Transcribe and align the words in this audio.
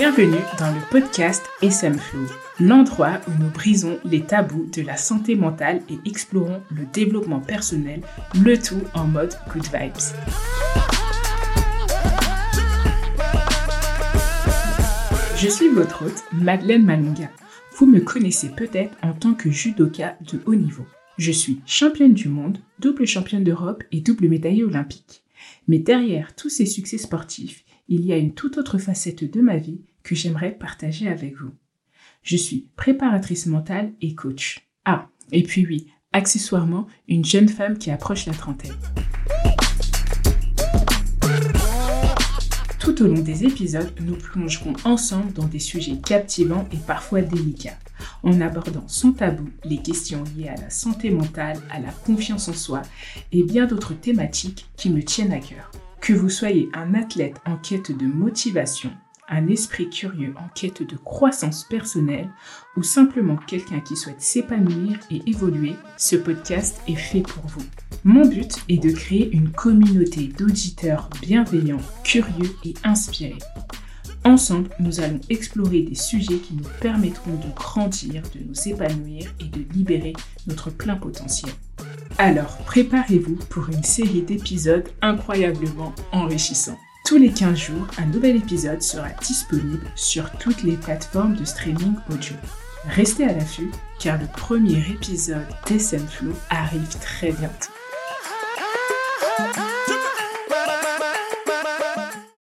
Bienvenue 0.00 0.40
dans 0.58 0.72
le 0.72 0.80
podcast 0.90 1.44
SM 1.60 1.94
l'endroit 2.58 3.20
où 3.28 3.32
nous 3.38 3.50
brisons 3.50 3.98
les 4.02 4.22
tabous 4.22 4.64
de 4.74 4.80
la 4.80 4.96
santé 4.96 5.34
mentale 5.34 5.82
et 5.90 5.98
explorons 6.08 6.62
le 6.70 6.86
développement 6.86 7.40
personnel, 7.40 8.00
le 8.42 8.56
tout 8.56 8.80
en 8.94 9.04
mode 9.04 9.34
good 9.52 9.64
vibes. 9.64 9.92
Je 15.36 15.48
suis 15.50 15.68
votre 15.68 16.06
hôte, 16.06 16.24
Madeleine 16.32 16.86
Malunga. 16.86 17.30
Vous 17.76 17.84
me 17.84 18.00
connaissez 18.00 18.48
peut-être 18.48 18.96
en 19.02 19.12
tant 19.12 19.34
que 19.34 19.50
judoka 19.50 20.16
de 20.32 20.40
haut 20.46 20.54
niveau. 20.54 20.86
Je 21.18 21.30
suis 21.30 21.60
championne 21.66 22.14
du 22.14 22.28
monde, 22.28 22.56
double 22.78 23.06
championne 23.06 23.44
d'Europe 23.44 23.84
et 23.92 24.00
double 24.00 24.30
médaillée 24.30 24.64
olympique. 24.64 25.24
Mais 25.68 25.78
derrière 25.78 26.34
tous 26.34 26.48
ces 26.48 26.64
succès 26.64 26.96
sportifs, 26.96 27.66
il 27.90 28.06
y 28.06 28.14
a 28.14 28.16
une 28.16 28.32
toute 28.32 28.56
autre 28.56 28.78
facette 28.78 29.30
de 29.30 29.40
ma 29.42 29.58
vie 29.58 29.80
que 30.02 30.14
j'aimerais 30.14 30.52
partager 30.52 31.08
avec 31.08 31.36
vous. 31.36 31.52
Je 32.22 32.36
suis 32.36 32.68
préparatrice 32.76 33.46
mentale 33.46 33.92
et 34.00 34.14
coach. 34.14 34.68
Ah, 34.84 35.08
et 35.32 35.42
puis 35.42 35.66
oui, 35.66 35.86
accessoirement, 36.12 36.86
une 37.08 37.24
jeune 37.24 37.48
femme 37.48 37.78
qui 37.78 37.90
approche 37.90 38.26
la 38.26 38.34
trentaine. 38.34 38.76
Tout 42.78 43.02
au 43.02 43.06
long 43.06 43.20
des 43.20 43.44
épisodes, 43.44 43.92
nous 44.00 44.16
plongerons 44.16 44.72
ensemble 44.84 45.32
dans 45.32 45.44
des 45.44 45.58
sujets 45.58 45.98
captivants 45.98 46.66
et 46.72 46.78
parfois 46.78 47.20
délicats, 47.20 47.78
en 48.22 48.40
abordant 48.40 48.88
sans 48.88 49.12
tabou 49.12 49.48
les 49.64 49.78
questions 49.78 50.24
liées 50.34 50.48
à 50.48 50.56
la 50.56 50.70
santé 50.70 51.10
mentale, 51.10 51.58
à 51.70 51.78
la 51.78 51.92
confiance 51.92 52.48
en 52.48 52.54
soi 52.54 52.82
et 53.32 53.42
bien 53.42 53.66
d'autres 53.66 53.94
thématiques 53.94 54.66
qui 54.76 54.90
me 54.90 55.02
tiennent 55.02 55.32
à 55.32 55.40
cœur. 55.40 55.70
Que 56.00 56.14
vous 56.14 56.30
soyez 56.30 56.70
un 56.72 56.94
athlète 56.94 57.36
en 57.46 57.56
quête 57.56 57.96
de 57.96 58.06
motivation, 58.06 58.90
un 59.30 59.46
esprit 59.46 59.88
curieux 59.88 60.34
en 60.36 60.48
quête 60.54 60.82
de 60.82 60.96
croissance 60.96 61.64
personnelle 61.64 62.28
ou 62.76 62.82
simplement 62.82 63.36
quelqu'un 63.36 63.80
qui 63.80 63.96
souhaite 63.96 64.20
s'épanouir 64.20 64.98
et 65.10 65.22
évoluer, 65.26 65.76
ce 65.96 66.16
podcast 66.16 66.80
est 66.88 66.96
fait 66.96 67.22
pour 67.22 67.46
vous. 67.46 67.64
Mon 68.04 68.26
but 68.26 68.56
est 68.68 68.82
de 68.82 68.90
créer 68.90 69.30
une 69.32 69.50
communauté 69.50 70.26
d'auditeurs 70.26 71.08
bienveillants, 71.22 71.80
curieux 72.02 72.50
et 72.64 72.74
inspirés. 72.84 73.38
Ensemble, 74.24 74.68
nous 74.80 75.00
allons 75.00 75.20
explorer 75.30 75.82
des 75.82 75.94
sujets 75.94 76.38
qui 76.38 76.54
nous 76.54 76.68
permettront 76.80 77.34
de 77.34 77.54
grandir, 77.54 78.22
de 78.34 78.40
nous 78.46 78.68
épanouir 78.68 79.32
et 79.40 79.44
de 79.44 79.64
libérer 79.72 80.12
notre 80.46 80.70
plein 80.70 80.96
potentiel. 80.96 81.52
Alors, 82.18 82.58
préparez-vous 82.66 83.36
pour 83.48 83.70
une 83.70 83.82
série 83.82 84.22
d'épisodes 84.22 84.88
incroyablement 85.00 85.94
enrichissants. 86.12 86.78
Tous 87.10 87.16
les 87.16 87.32
15 87.32 87.58
jours, 87.58 87.88
un 87.98 88.06
nouvel 88.06 88.36
épisode 88.36 88.80
sera 88.80 89.08
disponible 89.20 89.84
sur 89.96 90.30
toutes 90.38 90.62
les 90.62 90.76
plateformes 90.76 91.34
de 91.34 91.44
streaming 91.44 91.96
audio. 92.08 92.36
Restez 92.88 93.24
à 93.24 93.32
l'affût 93.32 93.72
car 93.98 94.16
le 94.16 94.28
premier 94.28 94.78
épisode 94.78 95.48
d'SM 95.66 96.06
Flow 96.06 96.34
arrive 96.50 96.96
très 97.00 97.32
bientôt. 97.32 97.79